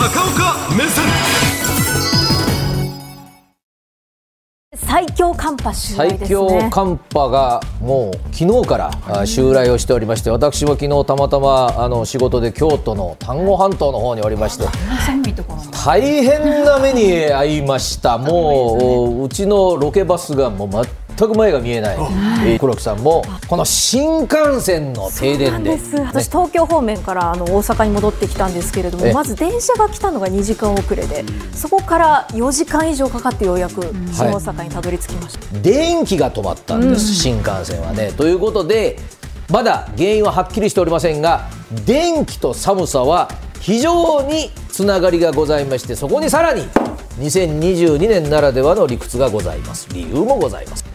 [0.00, 1.04] 高岡目線。
[4.74, 6.26] 最強寒波襲来ですね。
[6.26, 14.64] 最強寒波がもう昨日からあ襲来をしておりまして私も昨日たまたまあの仕事で京都の丹後半島の方におりまして
[15.84, 18.16] 大変な目に遭いました。
[18.16, 20.68] もううちのロケバスがもう
[21.20, 25.78] 全く前が見えない、えー黒木さんもこの新幹線の停電で。
[25.78, 25.96] す。
[25.96, 38.12] 私東京方面からあの大阪に戻ってきたんですけれどもえまず電車が来たのが2時間遅れでそこから4時間以上かかってようやく新大阪にたどり着きました、電気が止まったんです、新幹線はね。
[38.12, 38.98] ということで
[39.50, 41.48] まだ原因ははっきりしておりませんが
[41.84, 43.30] 電気と寒さは
[43.60, 46.62] 非常につながりがございましてそこにさらに
[47.18, 49.88] 2022年ならではの理屈がございます。
[49.92, 50.89] 理由もございます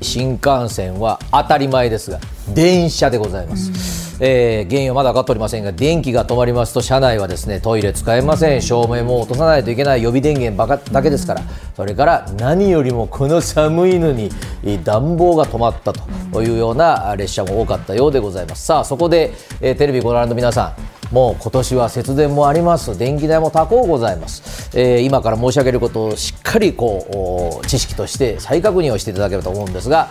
[0.00, 2.20] 新幹線は当たり前ですが
[2.54, 8.62] 電車でございます、えー原因はまだ分かっておりませんが電気が止まりますと車内はですねトイレ使えません。
[8.62, 11.42] 照明も落とさないといけない予備電源ばかだけですから。
[11.76, 14.30] それから何よりもこの寒いのに
[14.64, 15.92] えー暖房が止まった
[16.32, 18.66] というようなあ列車も多かったようでございます。
[18.66, 22.98] さあそこで、えーテレビご覧の皆さんもう今年は節電もあります。
[22.98, 30.08] 電気代も高うございます、えー今から申し上げることをしっかりこうお知識として再確認をしていただければと思うんですが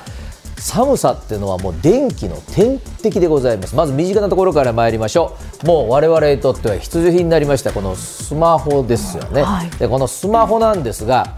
[0.57, 3.75] 寒さっていうのはもう電気の天敵でございます。
[3.75, 5.67] まず身近なところから参りましょう。
[5.67, 9.69] もう我々にとっては必需品になりましたこのスマホですよね、はい。
[9.69, 11.35] でこのスマホなんですが、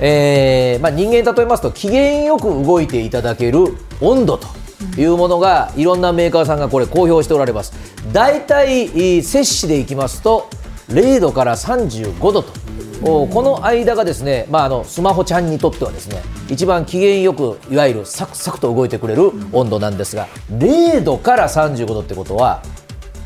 [0.00, 4.48] えーまあ、人間に例えますと機嫌よく動いていただける温度と
[4.96, 7.72] いうものがいろんなメーカーさんがこれ公表しておられます。
[8.12, 10.48] 大体摂氏でいきますと
[10.88, 12.66] 0度から35度と。
[13.02, 22.62] おこの間がですね、まあ、あのスマホちゃんにとってはですね一番機嫌よくいわゆるサクサクと動いてくれる温度なんですが0度から35度ってことは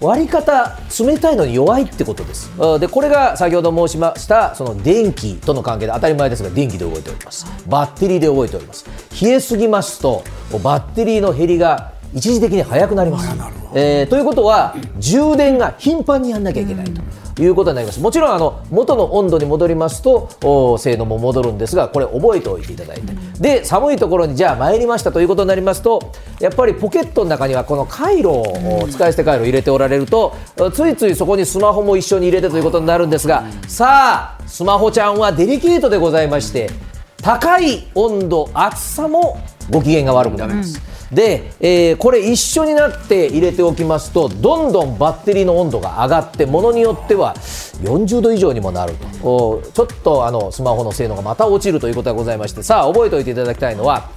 [0.00, 2.50] 割り方冷たいのに弱いってことです。
[2.58, 7.46] あでこれが先ほど申しましたその電気との関係で当たり前ですが電気で動いております。
[7.68, 8.86] バッテリーで動いております。
[9.22, 10.24] 冷えすぎますと
[10.64, 13.28] バッテリーの減りが一時的に速くなります、
[13.74, 17.02] えーということは充電が頻繁にやんなきゃいけないと。
[17.38, 18.00] いうことになります。
[18.00, 30.34] もちろんあの元の温度に戻りますとお性能も戻るんですがこれ覚えておいていただいて、で寒いところにじゃあ参りましたということになりますとやっぱりポケットの中にはこの回路を使い捨て回路を入れておられると
[30.72, 36.70] ついついそこにスマホも一緒に入れてということになるんですがさあスマホちゃんはデリケートでございまして
[37.22, 40.80] 高い温度暑さもご機嫌が悪くなります。
[41.12, 47.34] で、えーこれ一緒になって入れておきますとどんどんバッテリーの温度が上がってものによっては
[47.82, 49.28] 40度以上にもなると。
[49.28, 54.10] おちょっとあのスマホの性能がまた落ちるということがございましてさあ覚えておいていただきたいのは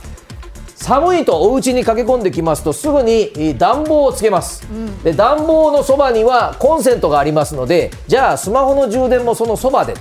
[0.76, 4.68] 寒いとお家に駆け込んできますとすぐにえー暖房をつけます、
[5.04, 9.94] で暖房のそばにはコンセントがありますのでじゃあスマホの充電もそのそばで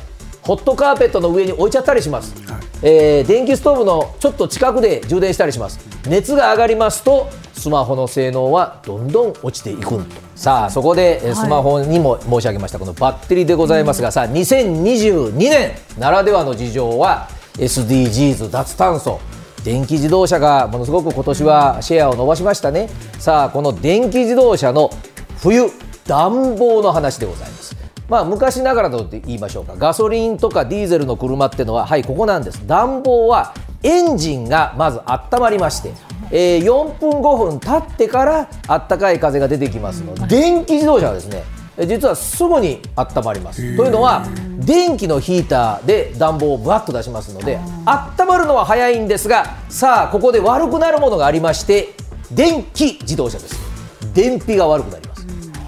[0.42, 2.34] ホットカーペットの上に置いちゃったりします、
[2.82, 5.78] えー電気ストーブのちょっと近くで充電したりします。
[6.08, 10.04] 熱が上がりますとスマホの性能はどんどん落ちていく。
[10.34, 19.20] さあそこでえースマホにも申し上げましたこのバッテリーでございますが、さあ2022年ならではの事情は SDGs 脱炭素。
[19.64, 22.88] 電気自動車がものすごく今年はシェアを伸ばしましたね。
[23.20, 24.90] さあこの電気自動車の
[25.38, 25.70] 冬
[26.04, 27.51] 暖房の話でございます
[28.12, 29.74] まあ昔ながらと言いましょうか。
[29.78, 32.66] ガソリンとかディーゼルの車ってのははいここなんです。
[32.66, 35.94] 暖房はエンジンがまず温まりまして、
[36.30, 41.42] えー4分5分経ってからあったかい風が出てきますので電気自動車はですね
[41.78, 43.76] え実はすぐに温まります。
[43.78, 44.26] というのは
[44.58, 51.94] 電気のヒーターで暖房をぶわっと出しますので温まるのは早いんですがさあここで悪くなるものがありまして
[52.30, 53.56] 電気自動車です。
[54.14, 55.11] 燃費が悪くなります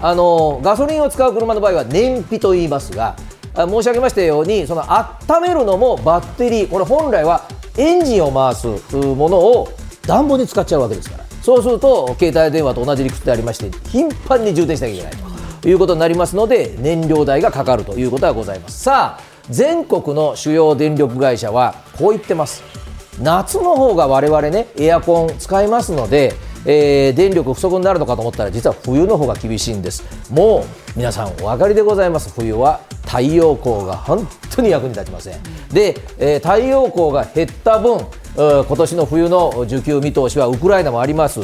[0.01, 3.15] あのガソリンを使う車の場合は燃費と言いますが
[3.55, 7.47] 申し上げましたようにその温めるのもバッテリーこれ本来は
[7.77, 9.69] エンジンを回すものを
[10.05, 11.25] 暖房に使っちゃうわけですから。
[11.41, 15.13] そうすると携帯電話と同じ理屈でありまして頻繁に充電しなきゃいけない
[15.61, 18.79] ということになりますので燃料代がかかるということがございます。
[18.83, 22.63] さあ全国の主要電力会社はこう言ってます。
[23.21, 26.33] 夏の方が我々ねエアコン使いますので、
[26.65, 30.03] えー電力不足になるのかと思ったら実は冬の方が厳しいんです。
[30.31, 30.63] もう
[30.95, 32.33] 皆さんお分かりでございます。
[32.35, 35.41] 冬は太陽光が本当に役に立ちません。
[35.71, 37.99] で、えー太陽光が減った分
[38.35, 41.39] 今年の冬の需給見通しはウクライナもあります。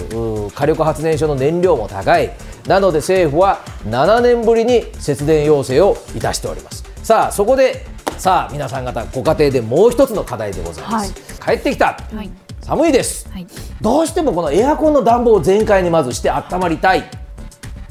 [0.53, 2.31] 火力発電所の燃料も高い。
[2.67, 6.83] なので政府は7年ぶりに節電要請をいたしております。
[7.03, 7.85] さあそこで
[8.17, 11.13] さあ皆さん方ご家庭でもう一つの課題でございます、
[11.43, 12.29] 帰ってきた、はい
[12.71, 13.45] 寒いです、はい。
[13.81, 17.03] どうしてもこのエアコンの暖房を全開にまずして温まりたい。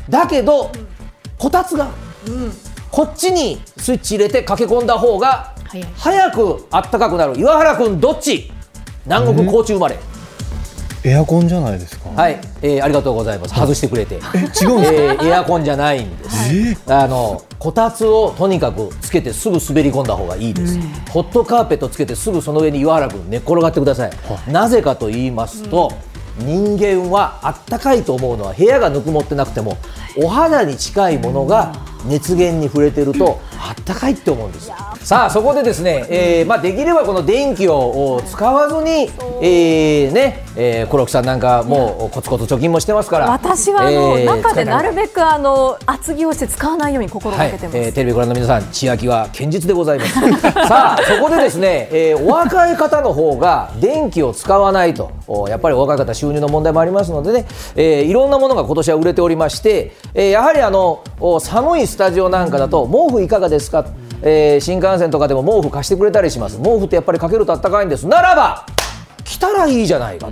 [0.09, 0.73] だけど
[1.37, 1.91] こたつが、
[2.91, 5.55] こっちにスイッチ入れて駆け込んだ方が
[5.99, 7.38] 早くあったかくなる。
[7.38, 8.50] 岩原君どっち？
[9.05, 9.99] 南国高知生まれ、
[11.05, 12.09] エアコンじゃないですか。
[12.09, 13.55] はい、えーありがとうございます。
[13.55, 14.71] 外してくれて、え、違うんですか？
[14.71, 16.25] えーエアコンじゃないんで
[16.75, 20.78] す、あのこたつをとにかくつけてすぐ滑り込んだ方がいいです、
[21.10, 24.12] ホットカーペットつけてすぐその上に岩原君寝っ転がってください、
[24.50, 25.92] なぜかと言いますと、
[26.38, 29.76] 人間はあったかいと思うのは部屋がぬくもってなくても
[30.16, 31.74] お肌に近いものが
[32.06, 34.70] 熱源に触れてるとあったかいって思うんです
[35.04, 39.10] さあそこでですね、えーまあ、できればこの電気をお使わずに、
[39.42, 47.78] えーねえー黒木さんなんかもうコツコツ貯金もしてますから私はあの、えー中でなるべくあの厚着をして使わないように心がはいけてます。
[47.78, 50.12] えーテレビご覧の皆さん、千秋は堅実でございます。
[50.68, 57.46] さあ、そこでですね、えーお若い方の方が電気を使わないと、おやっぱりお若い方、収入の問題もありますのでね、
[57.76, 63.85] えーいろんなものが今年は売れておりまして、えーやはりあのお寒いスタジオなんかだと、毛布いかがですか、
[64.23, 66.56] えー新幹線とかでも毛布貸してくれたりします。
[66.62, 68.06] 毛布ってやっぱりかけるとあったかいんです。
[68.06, 68.64] ならば、
[69.25, 70.29] 着たらいいじゃないか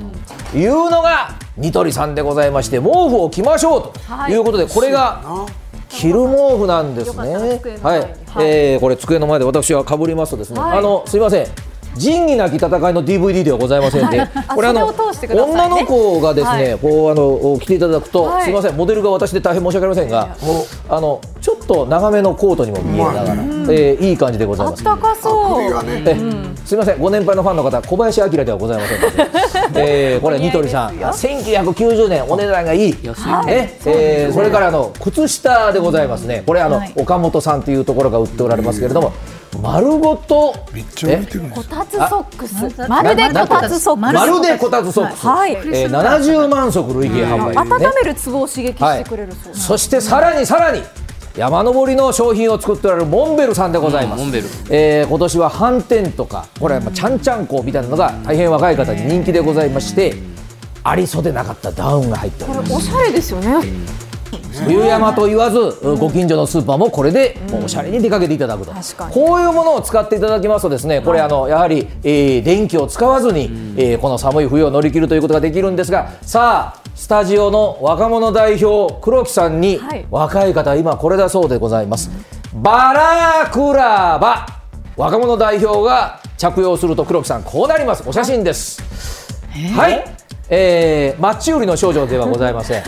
[0.50, 3.92] というのがニトリさんでございまして毛布を着ましょうと
[4.30, 4.36] い。
[4.36, 5.46] うことでこれが
[5.88, 7.60] 着る毛布なんですね。
[7.82, 8.14] はい。
[8.40, 10.78] えーこれ机の前で私はかぶりますとですね、はい。
[10.78, 11.46] あのすいません。
[11.96, 16.78] 仁義なき戦いの DVD ではございませんで、これあの女の子がですね、はい。
[16.78, 18.44] こうあの着ていただくと、はい。
[18.44, 18.76] すいません。
[18.76, 20.36] モデルが私で大変申し訳ありませんが、
[20.88, 21.20] あの
[21.68, 24.82] と長めのコートにも見えながら、えーいい感じでございます。
[24.88, 25.84] あったかそう。
[25.84, 26.16] ねえ
[26.64, 32.92] すみません、ご年配のファンの方、小林明ではございませんので、えー これ、ニトリさん、1990年、お値段がいい、
[33.46, 33.78] ね。
[33.84, 36.92] えーそれからあの靴下でございますね、これあの、はい。
[36.96, 39.12] 岡本さんというところが売っておられますけれども、
[39.62, 42.88] 丸ごと、めっちゃ浮いてるんですこたつソックス。
[42.88, 44.14] まるでこたつソックス。
[44.14, 45.52] まるでこたつソックス、はい。
[45.52, 47.88] えー、70万足累計販売、温ね。
[48.02, 49.54] めるツボを刺激してくれるそう。
[49.54, 50.82] そしてさらにさらに
[51.38, 54.46] 山登りの商品を作っておられるモンベルさんでございます、モンベル。
[54.70, 60.16] えー今年は斑点とかこれはまあちゃんちゃんこみたいなのが大変若い方に人気でございまして
[60.82, 62.70] ありそうでなかったダウンが入っております。
[62.70, 63.64] これおしゃれですよね。
[64.66, 65.58] 冬山と言わず、
[66.00, 69.14] ご近所のスーパーもこれでおしゃれに出かけていただくと、確かに。
[69.14, 73.44] こういうものを使っていただきますとですねこれあのやはり、えー電気を使わずに、
[73.76, 80.04] えーこの寒い冬を乗り切るということができるんですがさあスタジオの若者代表黒木さんに、はい。
[80.10, 82.10] 若い方今これだそうでございます、
[82.52, 84.44] バラクラバ。
[84.96, 88.02] 若者代表が着用すると黒木さんこうなります。
[88.04, 88.82] お写真です。
[89.76, 90.04] はい、
[90.50, 92.82] えー、マッチ売りの少女ではございません、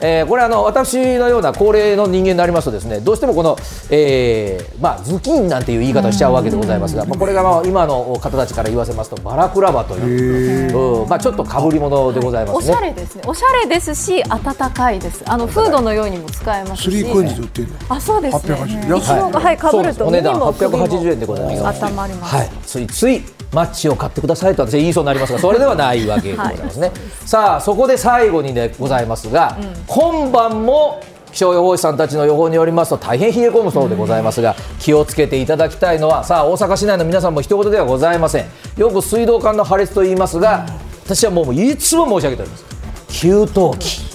[0.00, 3.56] えーこれあの私のような高齢の人間になりますとですねどうしてもこの、
[3.90, 11.08] えーまあ、頭巾なんていう言い方をしちゃうわけでございますが、まあ、これがまあ今の方たちから言わせますとバラクラバという、うん。
[11.08, 12.74] まあ、ちょっとかぶり物でございますね。
[12.74, 12.80] おしゃ。
[12.80, 13.22] れですね。
[13.26, 15.22] おしゃれですし暖かいです。
[15.26, 16.90] あのフードのようにも使えますし。
[16.90, 17.76] スリーコインズで売ってるの？
[17.90, 18.54] あそうですね。
[18.54, 19.56] 880一応がはい。
[19.56, 21.84] 被るとお値段耳も首も880円でございます。
[21.84, 22.36] 温まります。
[22.36, 23.22] はい、ついつい
[23.54, 26.90] マッチを買ってくださいと私は言いそうになりますがそれではないわけでございますね、
[27.24, 29.56] さあそこで最後にでございますが、
[29.86, 31.02] 今晩も
[31.32, 38.46] 気象予報士さんたちの予報によりますと大変冷え込むそうでございますが、気をつけていただきたいのはさあ大阪市内の皆さんも一言ではございません。
[38.76, 40.66] よく水道管の破裂と言いますが、
[41.04, 42.64] 私はもういつも申し上げております。
[43.08, 44.14] 給湯器。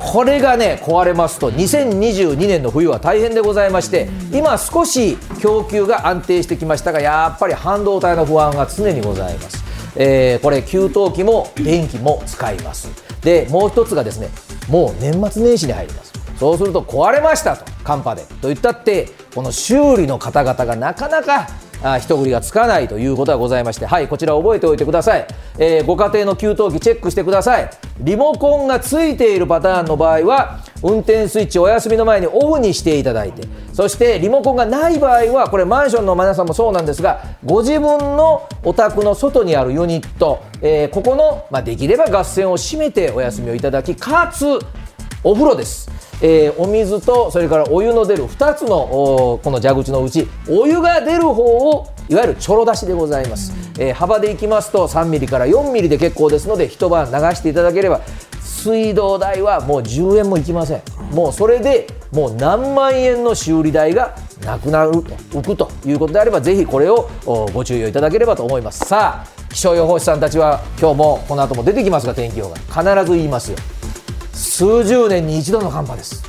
[0.00, 9.62] これがね壊れますと2022年の冬は大変でございまして今少し供給が安定してきましたがやっぱり半導体の不安が常にございます、
[10.00, 12.88] えーこれ給湯器も電気も使います。
[13.20, 14.28] でもう一つがですね
[14.68, 16.12] もう年末年始に入ります。
[16.38, 18.22] そうすると壊れましたと寒波で。
[18.40, 21.48] と言ったってこの修理の方々がなかなか
[21.82, 25.26] あ一振りがつかないということがございまして、はい、こちら覚えておいてください、
[25.58, 27.70] えーご家庭の給湯器チェックしてください。
[28.00, 33.42] リモコンがついているパターンの場合は運転スイッチお休みの前にオフにしていただいて
[33.72, 44.58] そしてリモコンがない場合はこれマンションの皆さんもそうなんですがご自分のお宅の外にあるユニット、えーここの、まあ、できれば合線を閉めてお休みをいただきかつ
[45.24, 45.90] お風呂です、
[46.22, 48.76] えーお水とそれからお湯の出る2つの
[49.32, 58.00] おこの蛇口のうちお湯が出る方をいわゆるちょろ出しでございます、えー幅でいきますと3ミリから4ミリで結構ですので一晩流していただければ
[58.40, 60.82] 水道代はもう10円もいきません。
[61.12, 68.84] もうそれでもう何万円の修理代がなくなる浮くということであればぜひこれをおご注意をいただければと思います。
[68.86, 73.58] さあ気象予報士さんたちは今日もこの後も出てきますが天気予報が必ず言いますよ
[74.38, 76.22] 数十年に一度の寒波です、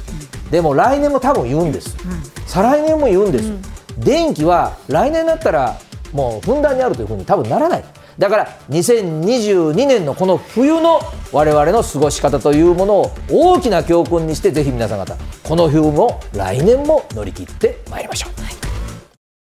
[0.50, 1.96] でも来年も多分言うんです、
[2.48, 3.52] 再来年も言うんです、
[3.98, 5.80] 電気は来年になったら
[6.12, 7.84] もうふんだんにあるというふうに多分ならない。
[8.18, 11.00] だから2022年のこの冬の
[11.32, 18.42] 我々の過ごし方というものを大きな教訓にしてぜひ皆さん方この冬も来年も乗り切ってまいりましょう。
[18.42, 18.69] はい。